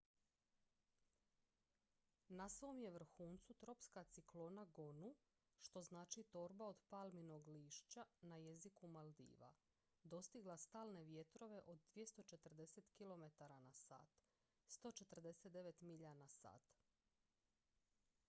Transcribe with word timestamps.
"na 2.29 2.49
svom 2.49 2.79
je 2.83 2.91
vrhuncu 2.91 3.53
tropska 3.53 4.03
ciklona 4.03 4.63
gonu 4.65 5.15
što 5.59 5.83
znači 5.89 6.23
"torba 6.23 6.67
od 6.67 6.81
palminog 6.89 7.47
lišća" 7.47 8.05
na 8.21 8.35
jeziku 8.37 8.87
maldiva 8.87 9.53
dostigla 10.03 10.57
stalne 10.57 11.03
vjetrove 11.03 11.61
od 11.67 11.81
240 11.95 12.91
kilometara 12.97 13.59
na 13.59 13.73
sat 13.73 14.19
149 14.67 15.81
milja 15.81 16.13
na 16.13 16.27
sat. 16.27 16.75